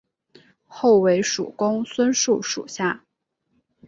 [0.65, 3.05] 后为蜀公孙述属下。